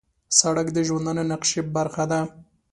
سړک 0.39 0.67
د 0.73 0.77
ژوندانه 0.87 1.23
نقشې 1.31 1.61
برخه 1.75 2.03
ده. 2.11 2.19